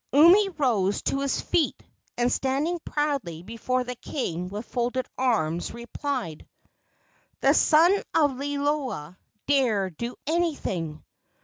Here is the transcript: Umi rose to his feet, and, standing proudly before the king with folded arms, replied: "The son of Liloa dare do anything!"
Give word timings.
Umi 0.13 0.49
rose 0.57 1.03
to 1.03 1.19
his 1.19 1.39
feet, 1.41 1.83
and, 2.17 2.31
standing 2.31 2.79
proudly 2.83 3.43
before 3.43 3.83
the 3.83 3.93
king 3.93 4.47
with 4.49 4.65
folded 4.65 5.05
arms, 5.15 5.75
replied: 5.75 6.47
"The 7.41 7.53
son 7.53 8.01
of 8.15 8.35
Liloa 8.35 9.19
dare 9.45 9.91
do 9.91 10.15
anything!" 10.25 11.03